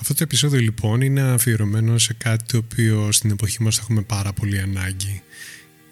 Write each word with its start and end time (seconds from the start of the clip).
Αυτό 0.00 0.14
το 0.14 0.22
επεισόδιο 0.22 0.60
λοιπόν 0.60 1.00
είναι 1.00 1.20
αφιερωμένο 1.20 1.98
σε 1.98 2.12
κάτι 2.12 2.44
το 2.44 2.56
οποίο 2.56 3.12
στην 3.12 3.30
εποχή 3.30 3.62
μας 3.62 3.76
θα 3.76 3.82
έχουμε 3.82 4.02
πάρα 4.02 4.32
πολύ 4.32 4.60
ανάγκη. 4.60 5.22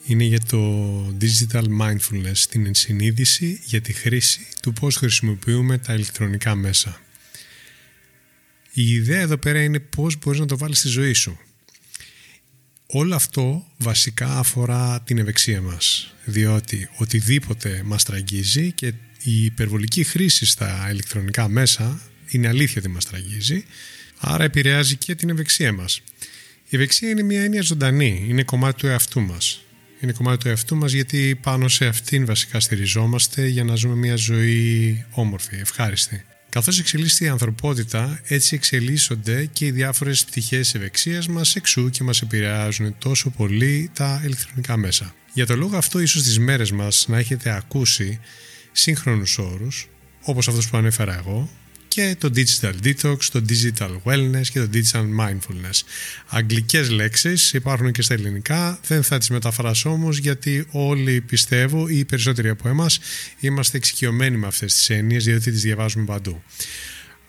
Είναι 0.06 0.24
για 0.24 0.40
το 0.40 0.96
digital 1.20 1.64
mindfulness, 1.80 2.38
την 2.48 2.66
ενσυνείδηση 2.66 3.60
για 3.64 3.80
τη 3.80 3.92
χρήση 3.92 4.46
του 4.62 4.72
πώς 4.72 4.96
χρησιμοποιούμε 4.96 5.78
τα 5.78 5.94
ηλεκτρονικά 5.94 6.54
μέσα. 6.54 7.00
Η 8.72 8.92
ιδέα 8.92 9.20
εδώ 9.20 9.36
πέρα 9.36 9.62
είναι 9.62 9.80
πώς 9.80 10.18
μπορείς 10.18 10.41
να 10.41 10.46
το 10.46 10.58
βάλεις 10.58 10.78
στη 10.78 10.88
ζωή 10.88 11.12
σου. 11.12 11.38
Όλο 12.86 13.14
αυτό 13.14 13.66
βασικά 13.77 14.38
αφορά 14.38 15.02
την 15.02 15.18
ευεξία 15.18 15.60
μας, 15.60 16.14
διότι 16.24 16.88
οτιδήποτε 16.96 17.82
μας 17.84 18.05
τραγγίζει 18.05 18.72
και 18.72 18.86
η 19.22 19.44
υπερβολική 19.44 20.05
χρήση 20.05 20.46
στα 20.46 20.88
ηλεκτρονικά 20.91 21.48
μέσα 21.48 22.00
είναι 22.28 22.48
αλήθεια 22.48 22.74
ότι 22.78 22.88
μας 22.88 23.05
τραγγίζει, 23.05 23.64
άρα 24.19 24.44
επηρεάζει 24.44 24.97
και 24.97 25.14
την 25.14 25.30
ευεξία 25.30 25.72
μας. 25.72 26.00
Η 26.69 26.77
ευεξία 26.77 27.08
είναι 27.11 27.22
μια 27.22 27.42
έννοια 27.42 27.62
ζωντανή, 27.62 28.25
είναι 28.28 28.42
κομμάτι 28.42 28.78
του 28.78 28.86
εαυτού 28.86 29.20
μας. 29.20 29.64
Είναι 30.00 30.12
κομμάτι 30.12 30.39
του 30.39 30.48
εαυτού 30.48 30.77
μας 30.77 30.92
γιατί 30.92 31.39
πάνω 31.42 31.69
σε 31.69 31.86
αυτήν 31.86 32.27
βασικά 32.27 32.61
στηριζόμαστε 32.61 33.47
για 33.47 33.64
να 33.64 33.75
ζούμε 33.75 33.94
μια 33.94 34.16
ζωή 34.16 35.05
όμορφη, 35.11 35.56
ευχάριστη. 35.56 36.25
Καθώς 36.48 36.78
εξελίσσεται 36.78 37.25
η 37.25 37.28
ανθρωπότητα, 37.28 38.20
έτσι 38.25 38.55
εξελίσσονται 38.55 39.48
και 39.53 39.66
οι 39.66 39.70
διάφορες 39.70 40.25
πτυχές 40.25 40.75
ευεξίας 40.75 41.28
μας 41.28 41.56
εξού 41.56 41.91
και 41.91 42.03
μας 42.03 42.22
επηρεάζουν 42.22 42.94
τόσο 42.98 43.31
πολύ 43.31 43.91
τα 43.92 44.22
ηλεκτρονικά 44.25 44.77
μέσα. 44.77 45.14
Για 45.33 45.47
το 45.47 45.56
λόγο 45.56 45.77
αυτό 45.77 45.98
ίσως 45.98 46.22
τις 46.22 46.38
μέρες 46.38 46.70
μας 46.70 47.05
να 47.09 47.19
έχετε 47.19 47.50
ακούσει 47.50 48.20
σύγχρονους 48.72 49.38
όρους, 49.38 49.88
όπως 50.22 50.48
αυτός 50.48 50.69
που 50.69 50.77
ανέφερα 50.77 51.16
εγώ, 51.19 51.50
και 51.95 52.17
το 52.19 52.31
digital 52.34 52.73
detox, 52.84 53.17
το 53.33 53.45
digital 53.48 54.00
wellness 54.05 54.47
και 54.53 54.61
το 54.61 54.69
digital 54.73 55.05
mindfulness. 55.20 55.81
Αγγλικές 56.27 56.91
λέξεις 56.91 57.53
υπάρχουν 57.53 57.92
και 57.92 58.03
στα 58.03 58.14
ελληνικά, 58.14 58.78
δεν 58.87 59.03
θα 59.03 59.19
τις 59.19 59.31
μεταφράσω 59.31 59.91
όμως 59.91 60.19
γιατί 60.19 60.67
όλοι 60.70 61.20
πιστεύω 61.20 61.89
ή 61.89 61.98
οι 61.98 62.05
περισσότεροι 62.05 62.48
από 62.48 62.69
εμάς 62.69 62.98
είμαστε 63.41 63.77
εξοικειωμένοι 63.77 64.37
με 64.37 64.47
αυτές 64.47 64.75
τις 64.75 64.91
έννοιες 64.91 65.25
διότι 65.25 65.50
τις 65.50 65.62
διαβάζουμε 65.62 66.05
παντού. 66.05 66.42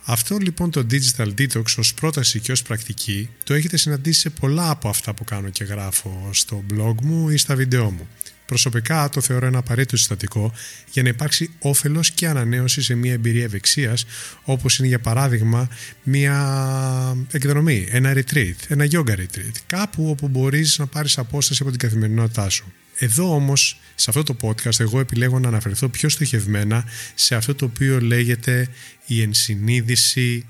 Αυτό 0.08 0.38
λοιπόν 0.38 0.72
το 0.72 0.86
digital 0.92 1.28
detox 1.38 1.64
ως 1.78 1.94
πρόταση 1.94 2.40
και 2.40 2.52
ως 2.52 2.62
πρακτική 2.62 3.30
το 3.44 3.54
έχετε 3.54 3.78
συναντήσει 3.78 4.20
σε 4.20 4.30
πολλά 4.30 4.70
από 4.70 4.90
αυτά 4.90 5.14
που 5.14 5.24
κάνω 5.24 5.50
και 5.50 5.64
γράφω 5.64 6.30
στο 6.32 6.64
blog 6.74 6.96
μου 7.02 7.30
ή 7.30 7.38
στα 7.38 7.56
βίντεό 7.56 7.92
μου. 7.92 8.08
Προσωπικά 8.46 9.10
το 9.10 9.22
θεωρώ 9.22 9.46
ένα 9.46 9.58
απαραίτητο 9.58 9.98
συστατικό 9.98 10.54
για 10.92 11.04
να 11.04 11.10
υπάρξει 11.10 11.50
όφελος 11.60 12.12
και 12.12 12.28
ανανέωση 12.28 12.82
σε 12.82 12.96
μια 12.96 13.14
εμπειρία 13.14 13.44
ευεξίας, 13.44 14.06
όπως 14.44 14.78
είναι 14.78 14.88
για 14.88 15.00
παράδειγμα 15.00 15.70
μια 16.04 17.18
εκδρομή, 17.32 17.88
ένα 17.90 18.14
retreat, 18.14 18.56
ένα 18.68 18.88
yoga 18.92 19.16
retreat, 19.16 19.54
κάπου 19.68 20.10
όπου 20.10 20.28
μπορείς 20.28 20.78
να 20.78 20.88
πάρεις 20.88 21.18
απόσταση 21.18 21.62
από 21.62 21.72
την 21.72 21.80
καθημερινότητά 21.80 22.50
σου. 22.50 22.74
Εδώ 22.98 23.34
όμως, 23.34 23.80
σε 23.96 24.10
αυτό 24.10 24.24
το 24.24 24.36
podcast, 24.42 24.80
εγώ 24.80 25.00
επιλέγω 25.00 25.40
να 25.40 25.48
αναφερθώ 25.48 25.90
πιο 25.90 26.10
στοχευμένα 26.10 26.86
σε 27.16 27.36
αυτό 27.36 27.56
το 27.56 27.66
οποίο 27.66 28.02
λέγεται 28.02 28.70
η 29.06 29.22
ενσυνείδηση 29.22 30.46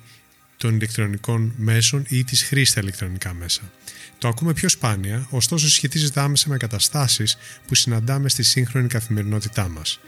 των 0.58 0.76
ηλεκτρονικών 0.76 1.54
μέσων 1.58 2.06
ή 2.10 2.24
της 2.24 2.44
χρήσης 2.44 2.70
στα 2.70 2.82
ηλεκτρονικά 2.82 3.34
μέσα. 3.34 3.72
Το 4.18 4.28
ακούμε 4.28 4.54
πιο 4.54 4.70
σπάνια, 4.70 5.28
ωστόσο 5.30 5.70
σχετίζεται 5.70 6.20
άμεσα 6.20 6.50
με 6.50 6.58
καταστάσεις 6.58 7.38
που 7.68 7.76
συναντάμε 7.76 8.30
στη 8.30 8.44
σύγχρονη 8.44 8.88
καθημερινότητά 8.88 9.68
μας. 9.68 10.00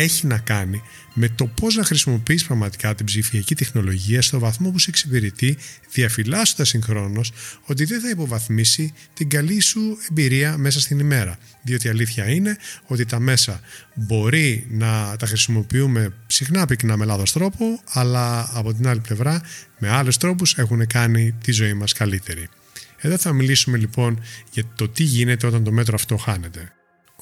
Έχει 0.00 0.26
να 0.26 0.38
κάνει 0.38 0.82
με 1.14 1.28
το 1.28 1.46
πώς 1.46 1.74
να 1.74 1.84
χρησιμοποιείς 1.84 2.44
πραγματικά 2.44 2.94
την 2.94 3.06
ψηφιακή 3.06 3.54
τεχνολογία 3.54 4.22
στο 4.22 4.38
βαθμό 4.38 4.70
που 4.70 4.78
σε 4.78 4.90
εξυπηρετεί, 4.90 5.58
διαφυλάσσοντας 5.92 6.68
συγχρόνως 6.68 7.32
ότι 7.64 7.84
δεν 7.84 8.00
θα 8.00 8.08
υποβαθμίσει 8.08 8.92
την 9.14 9.28
καλή 9.28 9.60
σου 9.60 9.98
εμπειρία 10.10 10.56
μέσα 10.56 10.80
στην 10.80 10.98
ημέρα. 10.98 11.38
Διότι 11.62 11.86
η 11.86 11.90
αλήθεια 11.90 12.30
είναι 12.30 12.56
ότι 12.86 13.04
τα 13.04 13.18
μέσα 13.18 13.60
μπορεί 13.94 14.66
να 14.70 15.16
τα 15.18 15.26
χρησιμοποιούμε 15.26 16.12
συχνά 16.26 16.66
πυκνά 16.66 16.96
με 16.96 17.04
λάθος 17.04 17.32
τρόπο, 17.32 17.80
αλλά 17.92 18.50
από 18.52 18.74
την 18.74 18.88
άλλη 18.88 19.00
πλευρά 19.00 19.42
με 19.78 19.88
άλλους 19.88 20.16
τρόπους 20.16 20.54
έχουν 20.54 20.86
κάνει 20.86 21.32
τη 21.32 21.52
ζωή 21.52 21.74
μας 21.74 21.92
καλύτερη. 21.92 22.48
Εδώ 22.96 23.16
θα 23.16 23.32
μιλήσουμε 23.32 23.78
λοιπόν 23.78 24.20
για 24.50 24.64
το 24.74 24.88
τι 24.88 25.02
γίνεται 25.02 25.46
όταν 25.46 25.64
το 25.64 25.72
μέτρο 25.72 25.94
αυτό 25.94 26.16
χάνεται. 26.16 26.72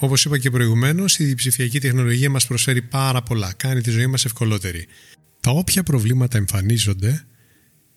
Όπως 0.01 0.25
είπα 0.25 0.39
και 0.39 0.51
προηγουμένως, 0.51 1.19
η 1.19 1.35
ψηφιακή 1.35 1.81
τεχνολογία 1.81 2.31
μας 2.31 2.47
προσφέρει 2.47 2.83
πάρα 2.83 3.23
πολλά, 3.23 3.53
κάνει 3.53 3.81
τη 3.81 3.91
ζωή 3.91 4.07
μας 4.07 4.25
ευκολότερη. 4.25 4.87
Τα 5.41 5.51
όποια 5.51 5.83
προβλήματα 5.83 6.39
εμφανίζονται 6.39 7.27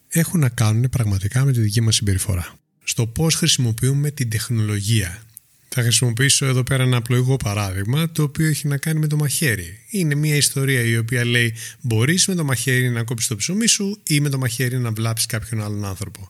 έχουν 0.07 0.39
να 0.39 0.49
κάνουν 0.49 0.89
πραγματικά 0.89 1.45
με 1.45 1.51
τη 1.51 1.59
δική 1.59 1.81
μας 1.81 1.95
συμπεριφορά. 1.95 2.59
Στο 2.83 3.07
πώς 3.07 3.35
χρησιμοποιούμε 3.35 4.11
την 4.11 4.29
τεχνολογία. 4.29 5.21
Θα 5.69 5.81
χρησιμοποιήσω 5.81 6.45
εδώ 6.45 6.63
πέρα 6.63 6.83
ένα 6.83 6.97
απλοϊκό 6.97 7.35
παράδειγμα 7.35 8.11
το 8.11 8.23
οποίο 8.23 8.47
έχει 8.47 8.67
να 8.67 8.77
κάνει 8.77 8.99
με 8.99 9.07
το 9.07 9.15
μαχαίρι. 9.15 9.79
Είναι 9.89 10.15
μια 10.15 10.35
ιστορία 10.35 10.81
η 10.81 10.97
οποία 10.97 11.25
λέει 11.25 11.53
μπορείς 11.81 12.27
με 12.27 12.35
το 12.35 12.43
μαχαίρι 12.43 12.89
να 12.89 13.03
κόψεις 13.03 13.27
το 13.27 13.35
ψωμί 13.35 13.67
σου 13.67 13.99
ή 14.03 14.19
με 14.19 14.29
το 14.29 14.37
μαχαίρι 14.37 14.77
να 14.77 14.91
βλάψεις 14.91 15.25
κάποιον 15.25 15.61
άλλον 15.61 15.85
άνθρωπο. 15.85 16.29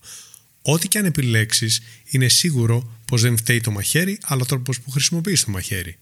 Ό,τι 0.62 0.88
και 0.88 0.98
αν 0.98 1.06
επιλέξεις, 1.06 1.82
είναι 2.10 2.28
σίγουρο 2.28 2.98
πως 3.08 3.22
δεν 3.22 3.38
φταίει 3.38 3.62
το 3.62 3.72
μαχαίρι, 3.72 4.18
αλλά 4.22 4.42
ο 4.42 4.46
τρόπος 4.46 4.80
που 4.80 4.92
χρησιμοποιείς 4.92 5.44
το 5.44 5.52
μαχαίρι. 5.52 5.98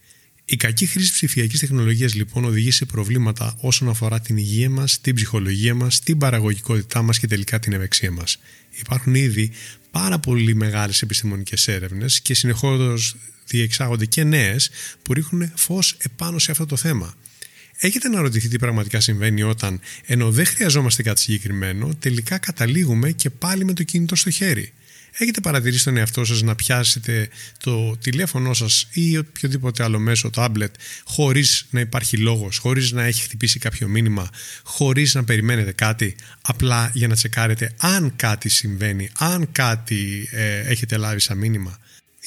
Η 0.45 0.56
κακή 0.56 0.85
χρήση 0.85 1.12
ψηφιακής 1.12 1.59
τεχνολογίας 1.59 2.13
λοιπόν 2.13 2.45
οδηγεί 2.45 2.72
σε 2.72 2.85
προβλήματα 2.85 3.57
όσον 3.59 3.90
αφορά 3.90 4.19
την 4.19 4.38
υγεία 4.38 4.69
μας, 4.69 5.01
την 5.01 5.16
ψυχολογία 5.16 5.75
μας, 5.75 6.00
την 6.00 6.17
παραγωγικότητά 6.17 7.01
μας 7.01 7.19
και 7.19 7.28
τελικά 7.28 7.59
την 7.59 7.73
ευεξία 7.73 8.12
μας. 8.12 8.40
Υπάρχουν 8.79 9.16
ήδη 9.16 9.51
πάρα 9.91 10.19
πολύ 10.19 10.56
μεγάλες 10.56 11.01
επιστημονικές 11.01 11.67
έρευνες 11.67 12.22
και 12.22 12.34
συνεχώς 12.34 13.16
διεξάγονται 13.47 14.06
και 14.06 14.23
νέες 14.23 14.69
που 15.01 15.13
ρίχνουν 15.13 15.51
φως 15.56 15.97
επάνω 15.97 16.40
σε 16.40 16.51
αυτό 16.51 16.66
το 16.66 16.75
θέμα. 16.75 17.16
Έχετε 17.79 18.09
να 18.09 18.21
ρωτηθεί 18.21 18.47
τι 18.47 18.57
πραγματικά 18.57 18.99
συμβαίνει 18.99 19.43
όταν, 19.43 19.79
ενώ 20.05 20.31
δεν 20.31 20.45
χρειαζόμαστε 20.45 21.03
κάτι 21.03 21.19
συγκεκριμένο, 21.19 21.95
τελικά 21.99 22.38
καταλήγουμε 22.38 23.11
και 23.11 23.29
πάλι 23.29 23.65
με 23.65 23.73
το 23.73 23.83
κινητό 23.83 24.15
στο 24.15 24.29
χέρι. 24.29 24.73
Έχετε 25.19 25.41
παρατηρήσει 25.41 25.83
τον 25.83 25.97
εαυτό 25.97 26.25
σας 26.25 26.41
να 26.41 26.55
πιάσετε 26.55 27.29
το 27.63 27.97
τηλέφωνό 27.97 28.53
σας 28.53 28.87
ή 28.91 29.17
οποιοδήποτε 29.17 29.83
άλλο 29.83 29.99
μέσο, 29.99 30.29
το 30.29 30.43
tablet, 30.43 30.71
χωρίς 31.03 31.67
να 31.69 31.79
υπάρχει 31.79 32.17
λόγος, 32.17 32.57
χωρίς 32.57 32.91
να 32.91 33.03
έχει 33.03 33.21
χτυπήσει 33.21 33.59
κάποιο 33.59 33.87
μήνυμα, 33.87 34.29
χωρίς 34.63 35.13
να 35.13 35.23
περιμένετε 35.23 35.71
κάτι, 35.71 36.16
απλά 36.41 36.91
για 36.93 37.07
να 37.07 37.16
τσεκάρετε 37.16 37.73
αν 37.77 38.13
κάτι 38.16 38.49
συμβαίνει, 38.49 39.09
αν 39.17 39.51
κάτι 39.51 40.29
ε, 40.31 40.59
έχετε 40.59 40.97
λάβει 40.97 41.19
σαν 41.19 41.37
μήνυμα 41.37 41.79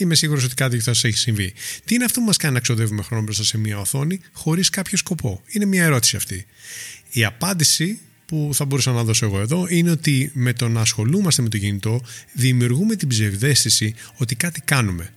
είμαι 0.03 0.15
σίγουρος 0.15 0.45
ότι 0.45 0.55
κάτι 0.55 0.81
θα 0.81 0.95
σα 0.95 1.09
έχει 1.09 1.19
συμβεί. 1.19 1.53
Τι 1.85 1.95
είναι 1.95 2.05
αυτό 2.05 2.21
που 2.21 2.27
μας 2.27 2.37
κάνει 2.37 2.55
να 2.55 2.61
ξοδεύουμε 2.61 3.03
χρόνο 3.03 3.23
μπροστά 3.23 3.45
σε 3.45 3.59
μια 3.59 3.79
οθόνη 3.79 4.21
χωρίς 4.33 4.71
κάποιο 4.71 4.99
σκοπό; 4.99 5.43
Είναι 5.49 5.65
μια 5.65 5.85
ερώτηση 5.85 6.17
αυτή. 6.17 6.47
Η 7.11 7.25
απάντηση 7.25 7.99
που 8.27 8.51
θα 8.53 8.65
μπορούσα 8.65 8.93
να 8.93 9.05
δώσω 9.05 9.27
εγώ 9.27 9.41
εδώ 9.41 9.67
είναι 9.69 9.91
ότι 9.91 10.31
με 10.35 10.53
το 10.53 10.69
να 10.69 10.81
ασχολούμαστε 10.81 11.43
με 11.43 11.49
το 11.49 11.59
κινητό 11.59 12.01
δημιουργούμε 12.33 12.97
την 12.97 13.09
ψευδέστηση 13.09 13.95
ότι 14.17 14.35
κάτι 14.35 14.61
κάνουμε. 14.61 15.13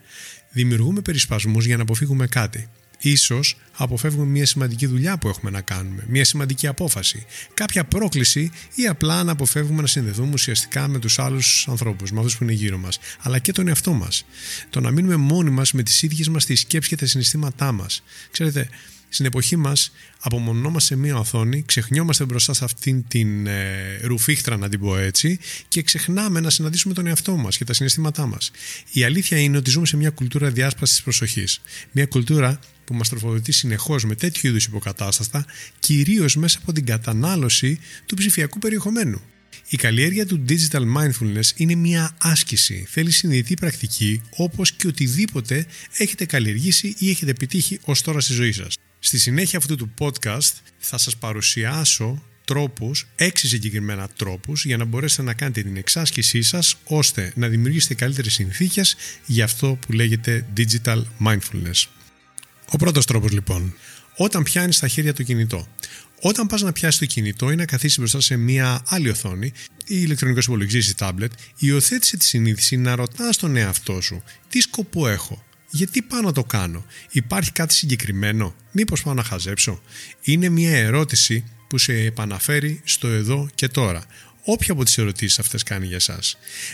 Δημιουργούμε 0.49 1.01
περισπασμούς 1.01 1.65
για 1.65 1.75
να 1.75 1.81
αποφύγουμε 1.81 2.27
κάτι. 2.27 2.69
Ίσως 3.05 3.57
αποφεύγουμε 3.73 4.25
μια 4.25 4.45
σημαντική 4.45 4.85
δουλειά 4.85 5.17
που 5.17 5.27
έχουμε 5.27 5.51
να 5.51 5.61
κάνουμε, 5.61 6.03
μια 6.07 6.25
σημαντική 6.25 6.67
απόφαση, 6.67 7.25
κάποια 7.53 7.83
πρόκληση 7.83 8.51
ή 8.75 8.87
απλά 8.87 9.23
να 9.23 9.31
αποφεύγουμε 9.31 9.81
να 9.81 9.87
συνδεθούμε 9.87 10.33
ουσιαστικά 10.33 10.87
με 10.87 10.99
τους 10.99 11.19
άλλους 11.19 11.67
ανθρώπους, 11.67 12.11
με 12.11 12.19
αυτούς 12.19 12.37
που 12.37 12.43
είναι 12.43 12.53
γύρω 12.53 12.77
μας, 12.77 12.99
αλλά 13.19 13.39
και 13.39 13.51
τον 13.51 13.67
εαυτό 13.67 13.93
μας. 13.93 14.25
Το 14.69 14.79
να 14.79 14.91
μείνουμε 14.91 15.15
μόνοι 15.15 15.49
μας 15.49 15.71
με 15.71 15.83
τις 15.83 16.01
ίδιες 16.01 16.27
μας 16.27 16.45
τις 16.45 16.59
σκέψεις 16.59 16.89
και 16.89 16.95
τα 16.95 17.05
συναισθήματά 17.05 17.71
μας. 17.71 18.03
Ξέρετε, 18.31 18.69
Στην 19.13 19.25
εποχή 19.25 19.55
μας, 19.55 19.91
απομονώμαστε 20.19 20.93
σε 20.93 21.01
μία 21.01 21.15
οθόνη, 21.17 21.63
ξεχνιόμαστε 21.65 22.25
μπροστά 22.25 22.53
σε 22.53 22.63
αυτήν 22.63 23.07
την 23.07 23.47
ε, 23.47 23.99
ρουφίχτρα, 24.01 24.57
να 24.57 24.69
την 24.69 24.79
πω 24.79 24.97
έτσι, 24.97 25.39
και 25.67 25.81
ξεχνάμε 25.81 26.39
να 26.39 26.49
συναντήσουμε 26.49 26.93
τον 26.93 27.07
εαυτό 27.07 27.35
μας 27.35 27.57
και 27.57 27.65
τα 27.65 27.73
συναισθήματά 27.73 28.25
μας. 28.25 28.51
Η 28.91 29.03
αλήθεια 29.03 29.39
είναι 29.39 29.57
ότι 29.57 29.69
ζούμε 29.69 29.85
σε 29.85 29.97
μια 29.97 30.09
κουλτούρα 30.09 30.49
διάσπαση 30.49 30.93
της 30.93 31.03
προσοχής. 31.03 31.61
Μια 31.91 32.05
κουλτούρα 32.05 32.59
που 32.85 32.93
μας 32.93 33.09
τροφοδοτεί 33.09 33.51
συνεχώς 33.51 34.05
με 34.05 34.15
τέτοιου 34.15 34.47
είδους 34.49 34.65
υποκατάστατα, 34.65 35.45
κυρίως 35.79 36.35
μέσα 36.35 36.59
από 36.61 36.71
την 36.71 36.85
κατανάλωση 36.85 37.79
του 38.05 38.15
ψηφιακού 38.15 38.59
περιεχομένου. 38.59 39.21
Η 39.69 39.77
καλλιέργεια 39.77 40.25
του 40.25 40.45
digital 40.49 40.81
mindfulness 40.97 41.49
είναι 41.55 41.75
μια 41.75 42.15
άσκηση, 42.17 42.85
θέλει 42.89 43.11
συνειδητή 43.11 43.53
πρακτική 43.53 44.21
όπως 44.35 44.71
και 44.71 44.87
οτιδήποτε 44.87 45.65
έχετε 45.97 46.25
καλλιεργήσει 46.25 46.95
ή 46.97 47.09
έχετε 47.09 47.31
επιτύχει 47.31 47.79
ως 47.83 48.01
τώρα 48.01 48.19
στη 48.19 48.33
ζωή 48.33 48.51
σας. 48.51 48.77
Στη 49.05 49.19
συνέχεια 49.19 49.57
αυτού 49.57 49.75
του 49.75 49.93
podcast 49.99 50.51
θα 50.77 50.97
σας 50.97 51.17
παρουσιάσω 51.17 52.23
τρόπους, 52.45 53.07
έξι 53.15 53.47
συγκεκριμένα 53.47 54.07
τρόπους 54.07 54.65
για 54.65 54.77
να 54.77 54.85
μπορέσετε 54.85 55.21
να 55.21 55.33
κάνετε 55.33 55.61
την 55.61 55.75
εξάσκησή 55.75 56.41
σας 56.41 56.75
ώστε 56.83 57.33
να 57.35 57.47
δημιουργήσετε 57.47 57.93
καλύτερες 57.93 58.33
συνθήκες 58.33 58.95
για 59.25 59.43
αυτό 59.43 59.77
που 59.81 59.91
λέγεται 59.91 60.45
digital 60.57 61.03
mindfulness. 61.25 61.85
Ο 62.69 62.77
πρώτος 62.77 63.05
τρόπος 63.05 63.31
λοιπόν, 63.31 63.75
όταν 64.17 64.43
πιάνεις 64.43 64.75
στα 64.75 64.87
χέρια 64.87 65.13
το 65.13 65.23
κινητό. 65.23 65.67
Όταν 66.21 66.47
πας 66.47 66.61
να 66.61 66.71
πιάσεις 66.71 66.99
το 66.99 67.05
κινητό 67.05 67.51
ή 67.51 67.55
να 67.55 67.65
καθίσεις 67.65 67.97
μπροστά 67.97 68.21
σε 68.21 68.35
μια 68.35 68.83
άλλη 68.87 69.09
οθόνη, 69.09 69.47
ή 69.47 69.53
ηλεκτρονικός 69.85 70.45
υπολογιστής 70.45 70.89
ή 70.89 70.95
τάμπλετ, 70.95 71.31
υιοθέτησε 71.57 72.17
της 72.17 72.27
συνείδηση 72.27 72.77
να 72.77 72.95
ρωτάς 72.95 73.37
τον 73.37 73.55
εαυτό 73.55 74.01
σου 74.01 74.23
τι 74.49 74.59
σκοπό 74.59 75.07
έχω, 75.07 75.43
γιατί 75.75 76.01
πάω 76.01 76.21
να 76.21 76.31
το 76.31 76.43
κάνω, 76.43 76.85
υπάρχει 77.09 77.51
κάτι 77.51 77.73
συγκεκριμένο, 77.73 78.55
μήπως 78.71 79.03
πάω 79.03 79.13
να 79.13 79.23
χαζέψω; 79.23 79.81
Είναι 80.21 80.49
μια 80.49 80.77
ερώτηση 80.77 81.43
που 81.67 81.77
σε 81.77 81.93
επαναφέρει 81.93 82.81
στο 82.83 83.07
εδώ 83.07 83.49
και 83.55 83.67
τώρα. 83.67 84.03
Όποια 84.43 84.73
από 84.73 84.83
τις 84.83 84.97
ερωτήσεις 84.97 85.39
αυτές 85.39 85.63
κάνει 85.63 85.85
για 85.85 85.95
εσά. 85.95 86.19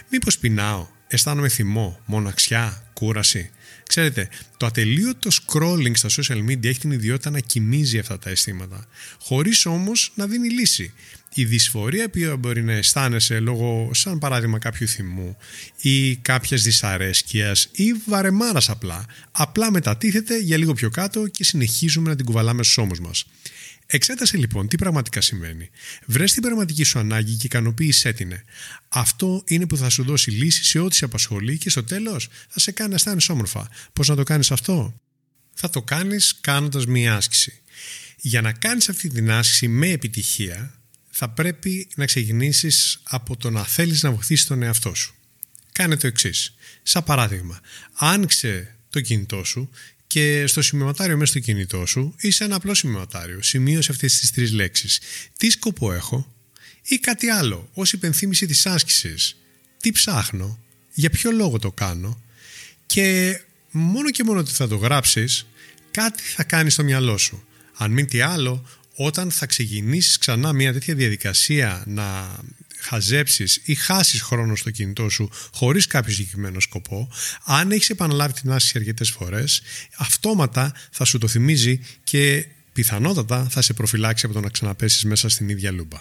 Μήπως 0.09 0.37
πεινάω, 0.37 0.87
αισθάνομαι 1.07 1.49
θυμό, 1.49 1.99
μοναξιά, 2.05 2.91
κούραση; 2.93 3.49
Ξέρετε, 3.89 4.29
το 4.57 4.65
ατελείωτο 4.65 5.29
scrolling 5.29 5.91
στα 5.93 6.09
social 6.09 6.49
media 6.49 6.65
έχει 6.65 6.79
την 6.79 6.91
ιδιότητα 6.91 7.29
να 7.29 7.39
κοιμίζει 7.39 7.99
αυτά 7.99 8.19
τα 8.19 8.29
αισθήματα, 8.29 8.87
χωρίς 9.19 9.65
όμως 9.65 10.11
να 10.15 10.27
δίνει 10.27 10.49
λύση. 10.49 10.93
Η 11.33 11.45
δυσφορία 11.45 12.09
που 12.09 12.37
μπορεί 12.39 12.63
να 12.63 12.73
αισθάνεσαι 12.73 13.39
λόγω, 13.39 13.89
σαν 13.93 14.19
παράδειγμα, 14.19 14.59
κάποιου 14.59 14.87
θυμού 14.87 15.37
ή 15.81 16.15
κάποιας 16.15 16.61
δυσαρέσκειας 16.61 17.69
ή 17.71 17.93
βαρεμάρας 18.05 18.69
απλά, 18.69 19.05
απλά 19.31 19.71
μετατίθεται 19.71 20.39
για 20.39 20.57
λίγο 20.57 20.73
πιο 20.73 20.89
κάτω 20.89 21.27
και 21.27 21.43
συνεχίζουμε 21.43 22.09
να 22.09 22.15
την 22.15 22.25
κουβαλάμε 22.25 22.63
στους 22.63 22.77
ώμους 22.77 22.99
μας. 22.99 23.25
Εξέτασε 23.91 24.37
λοιπόν 24.37 24.67
τι 24.67 24.77
πραγματικά 24.77 25.21
σημαίνει. 25.21 25.69
Βρες 26.05 26.33
την 26.33 26.41
πραγματική 26.41 26.83
σου 26.83 26.99
ανάγκη 26.99 27.35
και 27.35 27.45
ικανοποίησέ 27.45 28.13
την. 28.13 28.33
Αυτό 28.89 29.43
είναι 29.45 29.67
που 29.67 29.77
θα 29.77 29.89
σου 29.89 30.03
δώσει 30.03 30.31
λύση 30.31 30.63
σε 30.63 30.79
ό,τι 30.79 30.95
σε 30.95 31.05
απασχολεί 31.05 31.57
και 31.57 31.69
στο 31.69 31.83
τέλος 31.83 32.29
θα 32.49 32.59
σε 32.59 32.71
κάνει 32.71 32.89
να 32.89 32.95
αισθάνεσαι 32.95 33.31
όμορφα. 33.31 33.69
Πώς 33.93 34.07
να 34.07 34.15
το 34.15 34.23
κάνεις 34.23 34.51
αυτό, 34.51 34.99
Θα 35.53 35.69
το 35.69 35.81
κάνεις 35.81 36.37
κάνοντας 36.41 36.85
μία 36.85 37.15
άσκηση. 37.15 37.61
Για 38.17 38.41
να 38.41 38.51
κάνεις 38.51 38.89
αυτή 38.89 39.09
την 39.09 39.31
άσκηση 39.31 39.67
με 39.67 39.87
επιτυχία, 39.87 40.81
θα 41.09 41.29
πρέπει 41.29 41.87
να 41.95 42.05
ξεκινήσεις 42.05 42.99
από 43.03 43.37
το 43.37 43.49
να 43.49 43.63
θέλεις 43.63 44.03
να 44.03 44.11
βοηθήσεις 44.11 44.45
τον 44.45 44.63
εαυτό 44.63 44.93
σου. 44.93 45.15
Κάνε 45.71 45.97
το 45.97 46.07
εξής. 46.07 46.55
Σαν 46.83 47.03
παράδειγμα, 47.03 47.59
άνοιξε 47.93 48.75
το 48.89 49.01
κινητό 49.01 49.43
σου 49.43 49.69
και 50.13 50.47
στο 50.47 50.61
σημειωματάριο 50.61 51.17
μέσα 51.17 51.31
στο 51.31 51.39
κινητό 51.39 51.85
σου 51.85 52.15
ή 52.19 52.31
σε 52.31 52.43
ένα 52.43 52.55
απλό 52.55 52.73
σημειωματάριο 52.73 53.41
σημείωσε 53.41 53.91
αυτές 53.91 54.19
τις 54.19 54.31
τρεις 54.31 54.51
λέξεις. 54.51 54.99
Τι 55.37 55.49
σκοπό 55.49 55.93
έχω 55.93 56.35
ή 56.81 56.97
κάτι 56.97 57.27
άλλο 57.27 57.69
ως 57.73 57.93
υπενθύμηση 57.93 58.45
της 58.45 58.65
άσκησης. 58.65 59.37
Τι 59.79 59.91
ψάχνω, 59.91 60.59
για 60.93 61.09
ποιο 61.09 61.31
λόγο 61.31 61.59
το 61.59 61.71
κάνω 61.71 62.21
και 62.85 63.39
μόνο 63.71 64.09
και 64.09 64.23
μόνο 64.23 64.39
ότι 64.39 64.51
θα 64.51 64.67
το 64.67 64.75
γράψεις 64.75 65.45
κάτι 65.91 66.23
θα 66.23 66.43
κάνεις 66.43 66.73
στο 66.73 66.83
μυαλό 66.83 67.17
σου. 67.17 67.43
Αν 67.73 67.91
μην 67.91 68.07
τι 68.07 68.21
άλλο, 68.21 68.67
όταν 68.95 69.31
θα 69.31 69.45
ξεκινήσεις 69.45 70.17
ξανά 70.17 70.53
μια 70.53 70.73
τέτοια 70.73 70.95
διαδικασία 70.95 71.83
να 71.87 72.39
χαζέψεις 72.79 73.61
ή 73.63 73.75
χάσεις 73.75 74.21
χρόνο 74.21 74.55
στο 74.55 74.71
κινητό 74.71 75.09
σου 75.09 75.29
χωρίς 75.53 75.87
κάποιο 75.87 76.13
συγκεκριμένο 76.13 76.59
σκοπό, 76.59 77.09
αν 77.45 77.71
έχεις 77.71 77.89
επαναλάβει 77.89 78.33
την 78.33 78.51
άσκηση 78.51 78.77
αρκετές 78.77 79.09
φορές, 79.09 79.61
αυτόματα 79.97 80.73
θα 80.91 81.05
σου 81.05 81.17
το 81.17 81.27
θυμίζει 81.27 81.79
και 82.03 82.45
πιθανότατα 82.73 83.47
θα 83.49 83.61
σε 83.61 83.73
προφυλάξει 83.73 84.25
από 84.25 84.33
το 84.33 84.41
να 84.41 84.49
ξαναπέσεις 84.49 85.03
μέσα 85.03 85.29
στην 85.29 85.49
ίδια 85.49 85.71
λούμπα. 85.71 85.97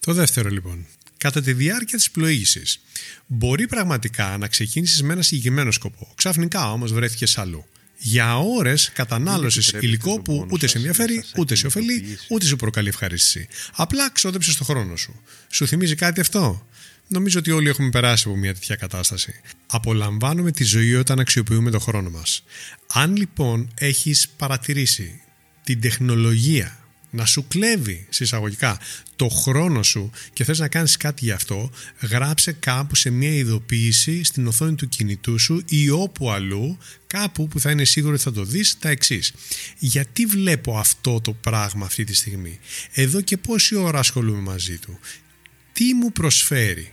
Το 0.00 0.12
δεύτερο 0.12 0.48
λοιπόν. 0.48 0.86
Κατά 1.16 1.42
τη 1.42 1.52
διάρκεια 1.52 1.96
της 1.96 2.10
πλοήγησης, 2.10 2.80
μπορεί 3.26 3.66
πραγματικά 3.66 4.38
να 4.38 4.48
ξεκίνησεις 4.48 5.02
με 5.02 5.12
ένα 5.12 5.22
συγκεκριμένο 5.22 5.70
σκοπό. 5.70 6.12
Ξαφνικά 6.14 6.72
όμως 6.72 6.92
βρέθηκες 6.92 7.38
αλλού 7.38 7.66
για 8.02 8.38
ώρες 8.38 8.90
κατανάλωσης 8.94 9.72
υλικό 9.80 10.20
που 10.20 10.46
ούτε 10.50 10.66
σε 10.66 10.76
ενδιαφέρει, 10.76 11.24
ούτε 11.36 11.54
σε 11.54 11.66
ωφελεί, 11.66 12.18
ούτε 12.28 12.46
σου 12.46 12.56
προκαλεί 12.56 12.88
ευχαρίστηση. 12.88 13.48
Απλά 13.74 14.10
ξόδεψες 14.10 14.56
το 14.56 14.64
χρόνο 14.64 14.96
σου. 14.96 15.20
Σου 15.50 15.66
θυμίζει 15.66 15.94
κάτι 15.94 16.20
αυτό; 16.20 16.66
Νομίζω 17.08 17.38
ότι 17.38 17.50
όλοι 17.50 17.68
έχουμε 17.68 17.90
περάσει 17.90 18.24
από 18.28 18.36
μια 18.36 18.54
τέτοια 18.54 18.76
κατάσταση. 18.76 19.40
Απολαμβάνουμε 19.66 20.50
τη 20.50 20.64
ζωή 20.64 20.94
όταν 20.94 21.18
αξιοποιούμε 21.18 21.70
το 21.70 21.78
χρόνο 21.78 22.10
μας. 22.10 22.44
Αν 22.92 23.16
λοιπόν 23.16 23.70
έχεις 23.74 24.28
παρατηρήσει 24.28 25.20
την 25.64 25.80
τεχνολογία 25.80 26.81
να 27.12 27.24
σου 27.24 27.44
κλέβει 27.48 28.06
συσσαγωγικά 28.08 28.78
το 29.16 29.28
χρόνο 29.28 29.82
σου 29.82 30.10
και 30.32 30.44
θες 30.44 30.58
να 30.58 30.68
κάνεις 30.68 30.96
κάτι 30.96 31.24
γι' 31.24 31.30
αυτό, 31.30 31.70
γράψε 32.00 32.52
κάπου 32.52 32.94
σε 32.94 33.10
μια 33.10 33.34
ειδοποίηση 33.34 34.24
στην 34.24 34.46
οθόνη 34.46 34.74
του 34.74 34.88
κινητού 34.88 35.38
σου 35.38 35.62
ή 35.66 35.90
όπου 35.90 36.30
αλλού, 36.30 36.78
κάπου 37.06 37.48
που 37.48 37.60
θα 37.60 37.70
είναι 37.70 37.84
σίγουρο 37.84 38.14
ότι 38.14 38.22
θα 38.22 38.32
το 38.32 38.44
δεις, 38.44 38.78
τα 38.78 38.88
εξής. 38.88 39.32
Γιατί 39.78 40.26
βλέπω 40.26 40.78
αυτό 40.78 41.20
το 41.20 41.32
πράγμα 41.32 41.86
αυτή 41.86 42.04
τη 42.04 42.14
στιγμή; 42.14 42.58
Εδώ 42.92 43.20
και 43.20 43.36
πόση 43.36 43.74
ώρα 43.74 43.98
ασχολούμαι 43.98 44.40
μαζί 44.40 44.78
του; 44.78 44.98
Τι 45.72 45.94
μου 45.94 46.12
προσφέρει; 46.12 46.92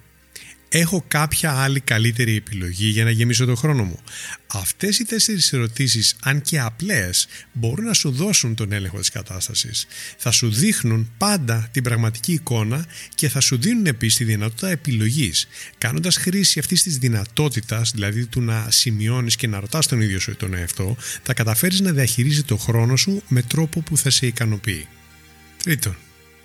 Έχω 0.70 1.06
κάποια 1.08 1.52
άλλη 1.52 1.80
καλύτερη 1.80 2.36
επιλογή 2.36 2.88
για 2.88 3.04
να 3.04 3.12
γεμίσω 3.12 3.46
το 3.46 3.56
χρόνο 3.56 3.84
μου. 3.84 4.00
Αυτές 4.48 5.00
οι 5.00 5.06
τέσσερις 5.06 5.54
ερωτήσεις, 5.54 6.16
αν 6.24 6.42
και 6.42 6.60
απλές, 6.60 7.28
μπορούν 7.54 7.86
να 7.86 7.94
σου 7.94 8.12
δώσουν 8.12 8.56
τον 8.56 8.72
έλεγχο 8.72 9.00
της 9.00 9.10
κατάστασης. 9.10 9.88
Θα 10.18 10.32
σου 10.32 10.52
δείχνουν 10.52 11.12
πάντα 11.18 11.70
την 11.72 11.84
πραγματική 11.84 12.34
εικόνα 12.34 12.86
και 13.16 13.30
θα 13.30 13.40
σου 13.40 13.58
δίνουν 13.58 13.86
επίσης 13.86 14.18
τη 14.18 14.24
δυνατότητα 14.24 14.70
επιλογής. 14.70 15.48
Κάνοντας 15.78 16.16
χρήση 16.18 16.60
αυτής 16.60 16.84
της 16.84 16.98
δυνατότητας, 16.98 17.92
δηλαδή 17.92 18.26
του 18.26 18.42
να 18.42 18.68
σημειώνεις 18.72 19.36
και 19.36 19.48
να 19.48 19.60
ρωτάς 19.60 19.88
τον 19.88 20.02
ίδιο 20.02 20.20
σου 20.20 20.36
τον 20.36 20.54
εαυτό, 20.54 20.98
θα 21.24 21.34
καταφέρεις 21.34 21.80
να 21.80 21.92
διαχειρίζεις 21.92 22.46
το 22.46 22.58
χρόνο 22.58 22.96
σου 22.96 23.24
με 23.28 23.42
τρόπο 23.42 23.82
που 23.82 23.98
θα 23.98 24.10
σε 24.10 24.28
ικανοποιεί. 24.28 24.88
Τρίτον, 25.64 25.98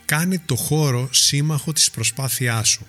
κάνε 0.05 0.43
το 0.47 0.57
χώρο 0.57 1.09
σύμμαχο 1.13 1.73
της 1.73 1.91
προσπάθειάς 1.91 2.69
σου. 2.69 2.87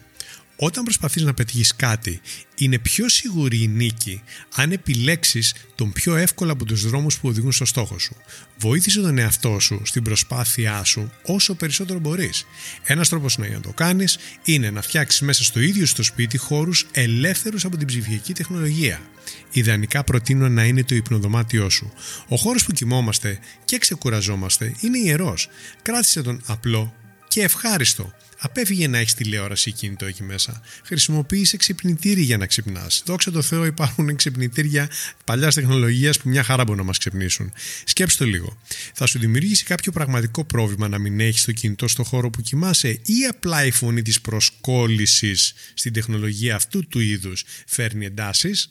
Όταν 0.55 0.83
προσπαθείς 0.83 1.23
να 1.23 1.33
πετύχεις 1.33 1.75
κάτι, 1.75 2.21
είναι 2.57 2.77
πιο 2.77 3.09
σίγουρη 3.09 3.61
η 3.61 3.67
νίκη 3.67 4.21
αν 4.55 4.71
επιλέξεις 4.71 5.53
τον 5.75 5.91
πιο 5.91 6.15
εύκολο 6.15 6.51
από 6.51 6.65
τους 6.65 6.89
δρόμους 6.89 7.19
που 7.19 7.27
οδηγούν 7.27 7.51
στο 7.51 7.65
στόχο 7.65 7.99
σου. 7.99 8.15
Βοήθησε 8.57 9.01
τον 9.01 9.17
εαυτό 9.17 9.59
σου 9.59 9.81
στην 9.85 10.03
προσπάθειά 10.03 10.83
σου 10.83 11.11
όσο 11.25 11.55
περισσότερο 11.55 11.99
μπορείς. 11.99 12.45
Ένας 12.83 13.09
τρόπος 13.09 13.37
να 13.37 13.59
το 13.59 13.71
κάνεις 13.71 14.17
είναι 14.43 14.69
να 14.69 14.81
φτιάξεις 14.81 15.21
μέσα 15.21 15.43
στο 15.43 15.59
ίδιο 15.59 15.85
στο 15.85 16.03
σπίτι 16.03 16.37
χώρους 16.37 16.87
ελεύθερους 16.91 17.65
από 17.65 17.77
την 17.77 17.87
ψηφιακή 17.87 18.33
τεχνολογία. 18.33 19.01
Ιδανικά 19.51 20.03
προτείνω 20.03 20.49
να 20.49 20.65
είναι 20.65 20.83
το 20.83 20.95
υπνοδωμάτιό 20.95 21.69
σου. 21.69 21.93
Ο 22.27 22.35
χώρος 22.35 22.65
που 22.65 22.71
κοιμόμαστε 22.71 23.39
και 23.65 23.77
ξεκουραζόμαστε 23.77 24.75
είναι 24.79 24.97
ιερός. 24.97 25.47
Κράτησε 25.81 26.21
τον 26.21 26.41
απλό 26.45 26.93
και 27.27 27.41
ευχάριστο. 27.41 28.13
Απέφυγε 28.37 28.87
να 28.87 28.97
έχεις 28.97 29.13
τηλεόραση 29.13 29.69
ή 29.69 29.71
κινητό 29.71 30.05
εκεί 30.05 30.23
μέσα. 30.23 30.61
Χρησιμοποίησε 30.83 31.57
ξυπνητήρι 31.57 32.21
για 32.21 32.37
να 32.37 32.45
ξυπνάς. 32.45 33.03
Δόξα 33.05 33.31
τω 33.31 33.41
Θεώ, 33.41 33.65
υπάρχουν 33.65 34.15
ξυπνητήρια 34.15 34.89
παλιάς 35.23 35.55
τεχνολογίας 35.55 36.19
που 36.19 36.29
μια 36.29 36.43
χαρά 36.43 36.63
μπορούν 36.63 36.79
να 36.79 36.85
μας 36.85 36.97
ξυπνήσουν. 36.97 37.53
Σκέψτε 37.83 38.23
το 38.23 38.29
λίγο. 38.29 38.57
Θα 38.93 39.05
σου 39.05 39.19
δημιουργήσει 39.19 39.63
κάποιο 39.63 39.91
πραγματικό 39.91 40.43
πρόβλημα 40.43 40.87
να 40.87 40.97
μην 40.97 41.19
έχεις 41.19 41.43
το 41.43 41.51
κινητό 41.51 41.87
στο 41.87 42.03
χώρο 42.03 42.29
που 42.29 42.41
κοιμάσαι, 42.41 42.89
ή 42.89 43.25
απλά 43.29 43.65
η 43.65 43.71
φωνή 43.71 44.01
της 44.01 44.21
προσκόλλησης 44.21 45.53
στην 45.73 45.93
τεχνολογία 45.93 46.55
αυτού 46.55 46.87
του 46.87 46.99
είδους 46.99 47.43
φέρνει 47.65 48.05
εντάσεις; 48.05 48.69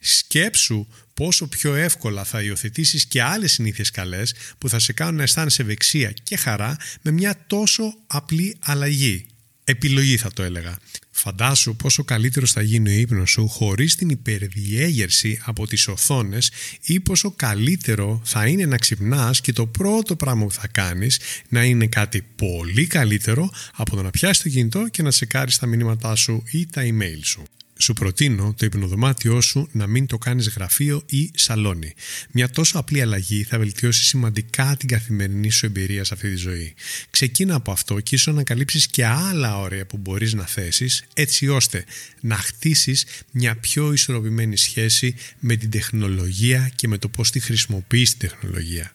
Σκέψου 0.00 0.86
πόσο 1.20 1.46
πιο 1.46 1.74
εύκολα 1.74 2.24
θα 2.24 2.42
υιοθετήσεις 2.42 3.06
και 3.06 3.22
άλλες 3.22 3.52
συνήθειες 3.52 3.90
καλές 3.90 4.34
που 4.58 4.68
θα 4.68 4.78
σε 4.78 4.92
κάνουν 4.92 5.14
να 5.14 5.22
αισθάνεσαι 5.22 5.62
ευεξία 5.62 6.14
και 6.22 6.36
χαρά 6.36 6.76
με 7.02 7.10
μια 7.10 7.44
τόσο 7.46 7.94
απλή 8.06 8.56
αλλαγή. 8.60 9.26
Επιλογή 9.64 10.16
θα 10.16 10.32
το 10.32 10.42
έλεγα. 10.42 10.78
Φαντάσου 11.10 11.76
πόσο 11.76 12.04
καλύτερος 12.04 12.52
θα 12.52 12.62
γίνει 12.62 12.90
ο 12.90 12.92
ύπνος 12.92 13.30
σου 13.30 13.48
χωρίς 13.48 13.94
την 13.94 14.08
υπερδιέγερση 14.08 15.40
από 15.44 15.66
τις 15.66 15.88
οθόνες 15.88 16.50
ή 16.82 17.00
πόσο 17.00 17.30
καλύτερο 17.30 18.22
θα 18.24 18.46
είναι 18.46 18.66
να 18.66 18.76
ξυπνάς 18.76 19.40
και 19.40 19.52
το 19.52 19.66
πρώτο 19.66 20.16
πράγμα 20.16 20.44
που 20.44 20.52
θα 20.52 20.66
κάνεις 20.66 21.20
να 21.48 21.64
είναι 21.64 21.86
κάτι 21.86 22.22
πολύ 22.36 22.86
καλύτερο 22.86 23.50
από 23.74 23.96
το 23.96 24.02
να 24.02 24.10
πιάσεις 24.10 24.42
το 24.42 24.48
κινητό 24.48 24.88
και 24.88 25.02
να 25.02 25.10
τσεκάρεις 25.10 25.58
τα 25.58 25.66
μηνύματά 25.66 26.14
σου 26.14 26.42
ή 26.50 26.66
τα 26.66 26.82
email 26.82 27.20
σου 27.22 27.42
σου 27.80 27.92
προτείνω 27.92 28.54
το 28.56 28.66
υπνοδωμάτιό 28.66 29.40
σου 29.40 29.68
να 29.72 29.86
μην 29.86 30.06
το 30.06 30.18
κάνεις 30.18 30.48
γραφείο 30.48 31.02
ή 31.06 31.30
σαλόνι. 31.34 31.94
Μια 32.30 32.48
τόσο 32.48 32.78
απλή 32.78 33.00
αλλαγή 33.00 33.42
θα 33.42 33.58
βελτιώσει 33.58 34.04
σημαντικά 34.04 34.76
την 34.78 34.88
καθημερινή 34.88 35.50
σου 35.50 35.66
εμπειρία 35.66 36.04
σε 36.04 36.14
αυτή 36.14 36.30
τη 36.30 36.36
ζωή. 36.36 36.74
Ξεκίνα 37.10 37.54
από 37.54 37.72
αυτό 37.72 38.00
και 38.00 38.14
ίσως 38.14 38.28
ανακαλύψεις 38.28 38.86
και 38.86 39.06
άλλα 39.06 39.58
όρια 39.58 39.86
που 39.86 39.96
μπορείς 39.96 40.34
να 40.34 40.46
θέσεις 40.46 41.04
έτσι 41.14 41.48
ώστε 41.48 41.84
να 42.20 42.36
χτίσεις 42.36 43.04
μια 43.30 43.56
πιο 43.56 43.92
ισορροπημένη 43.92 44.56
σχέση 44.56 45.14
με 45.38 45.56
την 45.56 45.70
τεχνολογία 45.70 46.70
και 46.74 46.88
με 46.88 46.98
το 46.98 47.08
πώς 47.08 47.30
τη 47.30 47.40
χρησιμοποιείς 47.40 48.16
την 48.16 48.28
τεχνολογία. 48.28 48.92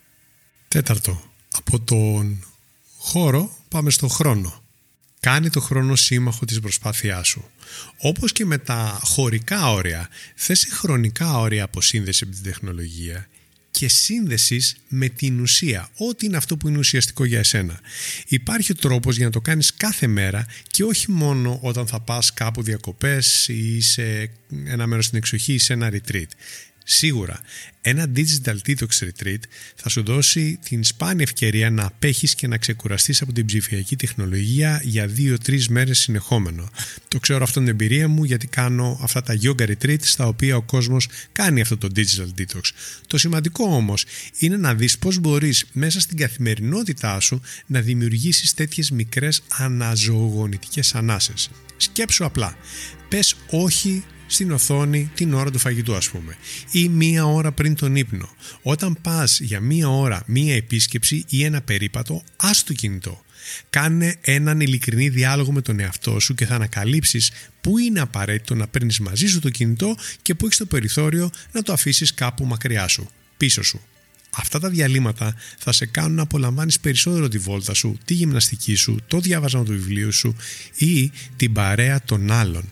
Τέταρτο, 0.68 1.34
από 1.52 1.80
τον 1.80 2.46
χώρο 2.98 3.58
πάμε 3.68 3.90
στον 3.90 4.10
χρόνο. 4.10 4.65
Κάνε 5.26 5.50
το 5.50 5.60
χρόνο 5.60 5.96
σύμμαχο 5.96 6.46
της 6.46 6.60
προσπάθειάς 6.60 7.28
σου. 7.28 7.50
Όπως 7.98 8.32
και 8.32 8.46
με 8.46 8.58
τα 8.58 9.00
χωρικά 9.04 9.72
όρια, 9.72 10.10
θέσε 10.36 10.68
χρονικά 10.72 11.38
όρια 11.38 11.64
αποσύνδεση 11.64 12.26
με 12.26 12.32
την 12.32 12.44
τεχνολογία 12.44 13.28
και 13.72 13.90
σύνδεσης 13.90 14.76
με 14.88 15.08
την 15.08 15.40
ουσία, 15.40 15.90
ό,τι 15.98 16.26
είναι 16.26 16.38
αυτό 16.38 16.58
που 16.58 16.68
είναι 16.68 16.78
ουσιαστικό 16.78 17.26
για 17.26 17.40
εσένα. 17.40 17.80
Υπάρχει 18.28 18.72
ο 18.72 18.76
τρόπος 18.76 19.16
για 19.16 19.26
να 19.26 19.32
το 19.32 19.42
κάνεις 19.42 19.74
κάθε 19.74 20.08
μέρα 20.08 20.46
και 20.68 20.84
όχι 20.84 21.12
μόνο 21.12 21.60
όταν 21.62 21.88
θα 21.88 22.00
πας 22.00 22.34
κάπου 22.34 22.62
διακοπές 22.62 23.48
ή 23.48 23.82
σε 23.82 24.32
ένα 24.66 24.88
μέρος 24.88 25.06
στην 25.06 25.18
εξοχή 25.18 25.54
ή 25.54 25.58
σε 25.58 25.74
ένα 25.74 25.92
retreat. 25.92 26.30
Σίγουρα, 26.88 27.40
ένα 27.82 28.12
Digital 28.16 28.56
Detox 28.68 28.88
Retreat 29.00 29.40
θα 29.76 29.90
σου 29.90 30.04
δώσει 30.04 30.60
την 30.66 30.84
σπάνια 30.84 31.24
ευκαιρία 31.24 31.70
να 31.70 31.86
απέχεις 31.86 32.36
και 32.36 32.48
να 32.48 32.58
ξεκουραστείς 32.58 33.22
από 33.22 33.34
την 33.34 33.46
ψηφιακή 33.46 33.96
τεχνολογία 33.96 34.82
για 34.84 35.10
2-3 35.18 35.66
μέρες 35.70 36.00
συνεχόμενο. 36.00 36.70
Το 37.08 37.20
ξέρω 37.20 37.44
αυτό 37.44 37.60
την 37.60 37.70
εμπειρία 37.70 38.08
μου 38.08 38.24
γιατί 38.24 38.48
κάνω 38.48 39.00
αυτά 39.02 39.24
τα 39.24 39.38
yoga 39.42 39.68
retreat 39.68 40.02
στα 40.02 40.28
οποία 40.28 40.56
ο 40.56 40.62
κόσμος 40.62 41.08
κάνει 41.32 41.62
αυτό 41.62 41.78
το 41.78 41.88
Digital 41.96 42.40
Detox. 42.40 42.62
Το 43.08 43.18
σημαντικό 43.18 43.66
όμως 43.66 44.06
είναι 44.38 44.58
να 44.58 44.74
δεις 44.74 44.98
πώς 44.98 45.20
μπορείς 45.20 45.66
μέσα 45.72 46.00
στην 46.00 46.18
καθημερινότητά 46.18 47.20
σου 47.20 47.42
να 47.66 47.82
δημιουργήσεις 47.82 48.54
τέτοιες 48.54 48.92
μικρές 48.92 49.42
αναζωογονητικές 49.58 50.96
ανάσες. 50.96 51.50
Σκέψου 51.78 52.26
απλά. 52.26 52.58
Πες 53.10 53.36
όχι 53.50 54.04
στην 54.28 54.52
οθόνη 54.52 55.12
την 55.16 55.34
ώρα 55.34 55.52
του 55.52 55.60
φαγητού 55.60 55.96
ας 55.96 56.10
πούμε 56.10 56.38
ή 56.72 56.90
μία 56.90 57.26
ώρα 57.26 57.52
πριν 57.52 57.76
τον 57.76 57.96
ύπνο. 57.96 58.30
Όταν 58.62 58.98
πας 59.02 59.40
για 59.40 59.60
μία 59.60 59.90
ώρα 59.90 60.24
μία 60.26 60.56
επίσκεψη 60.56 61.26
ή 61.30 61.44
ένα 61.44 61.62
περίπατο, 61.62 62.24
ας 62.36 62.64
το 62.64 62.74
κινητό. 62.74 63.24
Κάνε 63.70 64.16
έναν 64.22 64.60
ειλικρινή 64.60 65.10
διάλογο 65.10 65.52
με 65.52 65.62
τον 65.62 65.80
εαυτό 65.80 66.20
σου 66.20 66.36
και 66.36 66.46
θα 66.46 66.56
ανακαλύψεις 66.56 67.32
πού 67.62 67.78
είναι 67.78 68.00
απαραίτητο 68.00 68.56
να 68.56 68.68
παίρνεις 68.68 69.00
μαζί 69.00 69.28
σου 69.28 69.40
το 69.40 69.50
κινητό 69.50 69.96
και 70.22 70.36
πού 70.36 70.46
έχεις 70.46 70.58
το 70.58 70.66
περιθώριο 70.66 71.30
να 71.52 71.62
το 71.62 71.74
αφήσεις 71.74 72.14
κάπου 72.14 72.46
μακριά 72.46 72.88
σου, 72.88 73.10
πίσω 73.38 73.64
σου. 73.64 73.82
Αυτά 74.38 74.60
τα 74.60 74.70
διαλύματα 74.70 75.36
θα 75.58 75.72
σε 75.72 75.86
κάνουν 75.86 76.16
να 76.16 76.22
απολαμβάνεις 76.22 76.80
περισσότερο 76.80 77.28
τη 77.28 77.38
βόλτα 77.38 77.74
σου, 77.74 77.98
τη 78.06 78.14
γυμναστική 78.14 78.76
σου, 78.76 78.98
το 79.08 79.20
διάβασμα 79.20 79.64
του 79.64 79.72
βιβλίου 79.72 80.12
σου 80.12 80.36
ή 80.76 81.12
την 81.36 81.54
παρέα 81.54 82.02
των 82.06 82.32
άλλων. 82.32 82.70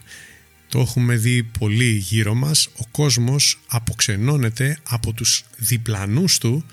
Το 0.74 0.80
έχουμε 0.80 1.16
δει 1.16 1.44
πολύ 1.44 1.90
γύρω 1.90 2.34
μας. 2.34 2.68
Ο 2.78 2.86
κόσμος 2.92 3.60
αποξενώνεται 3.68 4.78
από 4.84 5.14
τους 5.14 5.44
διπλανούς 5.58 6.38
του 6.38 6.66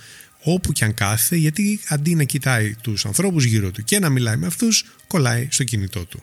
όπου 0.42 0.72
και 0.72 0.84
αν 0.84 0.94
κάθεται 0.94 1.36
γιατί 1.36 1.80
αντί 1.88 2.14
να 2.14 2.24
κοιτάει 2.24 2.74
τους 2.74 3.06
ανθρώπους 3.06 3.44
γύρω 3.44 3.70
του 3.70 3.84
και 3.84 3.98
να 3.98 4.08
μιλάει 4.08 4.36
με 4.36 4.46
αυτούς 4.46 4.84
κολλάει 5.06 5.48
στο 5.50 5.64
κινητό 5.64 6.04
του. 6.04 6.22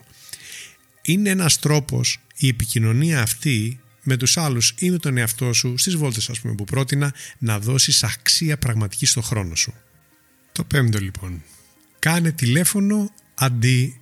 Είναι 1.02 1.30
ένας 1.30 1.58
τρόπος 1.58 2.20
η 2.36 2.48
επικοινωνία 2.48 3.22
αυτή 3.22 3.80
με 4.02 4.16
τους 4.16 4.36
άλλους 4.36 4.74
ή 4.78 4.90
με 4.90 4.98
τον 4.98 5.16
εαυτό 5.16 5.52
σου 5.52 5.76
στις 5.76 5.96
βόλτες 5.96 6.30
ας 6.30 6.40
πούμε 6.40 6.54
που 6.54 6.64
πρότεινα 6.64 7.14
να 7.38 7.58
δώσεις 7.58 8.02
αξία 8.04 8.58
πραγματική 8.58 9.06
στο 9.06 9.20
χρόνο 9.20 9.54
σου. 9.54 9.74
Το 10.52 10.64
πέμπτο 10.64 10.98
λοιπόν. 10.98 11.42
Κάνε 11.98 12.32
τηλέφωνο 12.32 13.10
αντί 13.34 14.00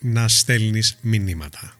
να 0.00 0.28
στέλνεις 0.28 0.98
μηνύματα. 1.00 1.77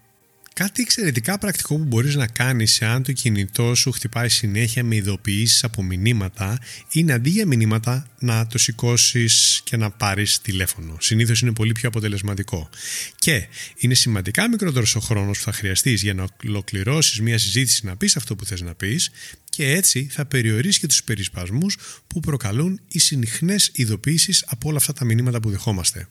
Κάτι 0.59 0.83
εξαιρετικά 0.83 1.39
πρακτικό 1.39 1.77
που 1.77 1.85
μπορείς 1.85 2.15
να 2.15 2.27
κάνεις 2.27 2.83
αν 2.83 3.03
το 3.03 3.13
κινητό 3.13 3.75
σου 3.75 3.93
χτυπάει 3.93 4.29
συνέχεια 4.29 4.85
με 4.85 4.95
ειδοποιήσεις 4.95 5.65
από 5.65 5.83
μηνύματα 5.83 6.59
είναι 6.93 7.13
αντί 7.13 7.31
για 7.31 7.47
μηνύματα 7.47 8.07
να 8.19 8.47
το 8.47 8.59
σηκώσεις 8.59 9.61
και 9.65 9.77
να 9.77 9.91
πάρεις 9.91 10.41
τηλέφωνο. 10.41 10.97
Συνήθως 11.01 11.41
είναι 11.41 11.53
πολύ 11.53 11.73
πιο 11.73 11.89
αποτελεσματικό. 11.89 12.71
Και 13.19 13.47
είναι 13.77 13.95
σημαντικά 13.95 14.49
μικρότερος 14.49 14.95
ο 14.95 15.01
χρόνος 15.01 15.39
που 15.39 15.45
θα 15.45 15.53
χρειαστείς 15.53 16.03
για 16.03 16.15
να 16.15 16.27
ολοκληρώσεις 16.47 17.21
μια 17.21 17.39
συζήτηση 17.39 17.87
να 17.87 17.97
πεις 17.97 18.17
αυτό 18.17 18.37
που 18.37 18.45
θες 18.45 18.61
να 18.61 18.75
πεις 18.75 19.11
και 19.51 19.71
έτσι 19.71 20.09
θα 20.11 20.27
περιορίσεις 20.27 20.79
και 20.79 20.87
τους 20.87 21.03
περισπασμούς 21.03 21.77
που 22.07 22.21
προκαλούν 22.21 22.81
οι 22.89 22.99
συνιχνές 22.99 23.71
ειδοποιήσεις 23.73 24.45
από 24.47 24.69
όλα 24.69 24.79
αυτά 24.79 24.93
τα 24.93 25.05
μηνύματα 25.05 25.41
που 25.41 25.51
δεχόμαστε. 25.51 26.09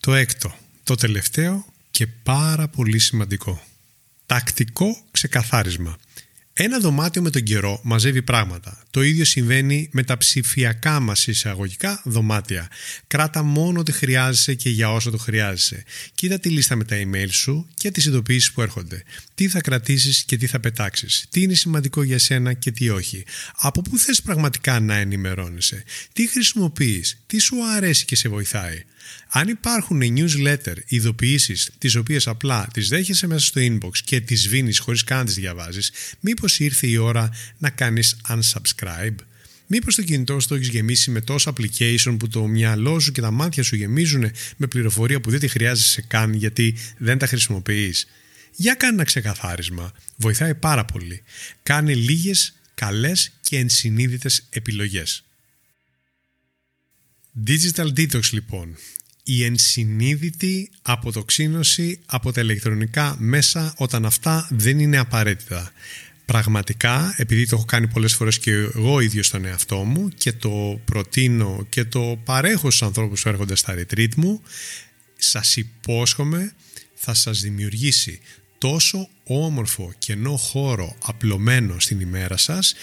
Το 0.00 0.14
έκτο, 0.14 0.56
το 0.82 0.94
τελευταίο 0.94 1.71
και 1.92 2.06
πάρα 2.06 2.68
πολύ 2.68 2.98
σημαντικό. 2.98 3.62
Τακτικό 4.26 4.96
ξεκαθάρισμα. 5.10 5.96
Ένα 6.52 6.78
δωμάτιο 6.78 7.22
με 7.22 7.30
τον 7.30 7.42
καιρό 7.42 7.80
μαζεύει 7.82 8.22
πράγματα. 8.22 8.82
Το 8.92 9.02
ίδιο 9.02 9.24
συμβαίνει 9.24 9.88
με 9.92 10.02
τα 10.02 10.16
ψηφιακά 10.16 11.00
μας 11.00 11.26
εισαγωγικά 11.26 12.02
δωμάτια. 12.04 12.68
Κράτα 13.06 13.42
μόνο 13.42 13.80
ό,τι 13.80 13.92
χρειάζεσαι 13.92 14.54
και 14.54 14.70
για 14.70 14.92
όσο 14.92 15.10
το 15.10 15.18
χρειάζεσαι. 15.18 15.84
Κοίτα 16.14 16.38
τη 16.38 16.48
λίστα 16.48 16.76
με 16.76 16.84
τα 16.84 16.96
email 16.96 17.28
σου 17.30 17.68
και 17.74 17.90
τις 17.90 18.04
ειδοποιήσεις 18.04 18.52
που 18.52 18.62
έρχονται. 18.62 19.02
Τι 19.34 19.48
θα 19.48 19.60
κρατήσεις 19.60 20.24
και 20.24 20.36
τι 20.36 20.46
θα 20.46 20.60
πετάξεις. 20.60 21.26
Τι 21.30 21.42
είναι 21.42 21.54
σημαντικό 21.54 22.02
για 22.02 22.18
σένα 22.18 22.52
και 22.52 22.70
τι 22.70 22.88
όχι. 22.88 23.24
Από 23.56 23.82
πού 23.82 23.98
θες 23.98 24.22
πραγματικά 24.22 24.80
να 24.80 24.94
ενημερώνεσαι. 24.94 25.84
Τι 26.12 26.28
χρησιμοποιείς. 26.28 27.18
Τι 27.26 27.38
σου 27.38 27.56
αρέσει 27.76 28.04
και 28.04 28.16
σε 28.16 28.28
βοηθάει. 28.28 28.84
Αν 29.28 29.48
υπάρχουν 29.48 30.00
newsletter, 30.02 30.76
ειδοποιήσεις, 30.86 31.70
τις 31.78 31.94
οποίες 31.94 32.26
απλά 32.26 32.68
τις 32.72 32.88
δέχεσαι 32.88 33.26
μέσα 33.26 33.46
στο 33.46 33.60
inbox 33.64 33.98
και 34.04 34.20
τις 34.20 34.42
σβήνει 34.42 34.74
χωρίς 34.74 35.04
καν 35.04 35.18
να 35.18 35.24
τις 35.24 35.34
διαβάζεις, 35.34 35.92
μήπως 36.20 36.58
ήρθε 36.58 36.86
η 36.86 36.96
ώρα 36.96 37.30
να 37.58 37.70
κάνεις 37.70 38.16
unsubscribe; 38.28 38.81
Μήπως 39.66 39.94
το 39.94 40.02
κινητό 40.02 40.40
σου 40.40 40.48
το 40.48 40.54
έχεις 40.54 40.68
γεμίσει 40.68 41.10
με 41.10 41.20
τόσα 41.20 41.52
application 41.52 42.16
που 42.18 42.28
το 42.28 42.46
μυαλό 42.46 43.00
σου 43.00 43.12
και 43.12 43.20
τα 43.20 43.30
μάτια 43.30 43.62
σου 43.62 43.76
γεμίζουν 43.76 44.30
με 44.56 44.66
πληροφορία 44.66 45.20
που 45.20 45.30
δεν 45.30 45.40
τη 45.40 45.48
χρειάζεσαι 45.48 46.02
καν 46.02 46.32
γιατί 46.32 46.74
δεν 46.98 47.18
τα 47.18 47.26
χρησιμοποιείς; 47.26 48.06
Για 48.56 48.74
κάνε 48.74 48.92
ένα 48.92 49.04
ξεκαθάρισμα. 49.04 49.92
Βοηθάει 50.16 50.54
πάρα 50.54 50.84
πολύ. 50.84 51.22
Κάνε 51.62 51.94
λίγες 51.94 52.54
καλές 52.74 53.32
και 53.40 53.58
ενσυνείδητες 53.58 54.46
επιλογές. 54.50 55.24
Digital 57.46 57.92
Detox 57.96 58.30
λοιπόν 58.30 58.76
η 59.22 59.44
ενσυνείδητη 59.44 60.70
αποτοξίνωση 60.82 62.00
από 62.06 62.32
τα 62.32 62.40
ηλεκτρονικά 62.40 63.16
μέσα 63.18 63.74
όταν 63.76 64.04
αυτά 64.04 64.48
δεν 64.50 64.78
είναι 64.78 64.98
απαραίτητα. 64.98 65.72
Πραγματικά, 66.32 67.14
επειδή 67.16 67.46
το 67.46 67.56
έχω 67.56 67.64
κάνει 67.64 67.88
πολλές 67.88 68.14
φορές 68.14 68.38
και 68.38 68.50
εγώ 68.50 69.00
ίδιος 69.00 69.26
στον 69.26 69.44
εαυτό 69.44 69.76
μου 69.76 70.08
και 70.08 70.32
το 70.32 70.80
προτείνω 70.84 71.66
και 71.68 71.84
το 71.84 72.18
παρέχω 72.24 72.70
στους 72.70 72.82
ανθρώπους 72.82 73.22
που 73.22 73.28
έρχονται 73.28 73.54
στα 73.54 73.74
retreat 73.74 74.14
μου, 74.16 74.42
σας 75.16 75.56
υπόσχομαι 75.56 76.52
θα 76.94 77.14
σας 77.14 77.40
δημιουργήσει 77.40 78.20
τόσο 78.58 79.08
όμορφο 79.24 79.92
κενό 79.98 80.36
χώρο 80.36 80.96
απλωμένο 81.04 81.80
στην 81.80 82.00
ημέρα 82.00 82.36
σας 82.36 82.74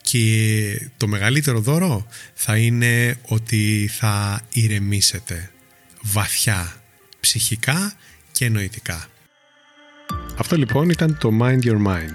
και 0.00 0.90
το 0.96 1.06
μεγαλύτερο 1.06 1.60
δώρο 1.60 2.06
θα 2.34 2.56
είναι 2.56 3.18
ότι 3.22 3.90
θα 3.92 4.40
ηρεμήσετε 4.52 5.50
βαθιά, 6.02 6.82
ψυχικά 7.20 7.94
και 8.32 8.48
νοητικά. 8.48 9.08
Αυτό 10.36 10.56
λοιπόν 10.56 10.90
ήταν 10.90 11.18
το 11.18 11.30
Mind 11.40 11.60
Your 11.62 11.86
Mind. 11.86 12.14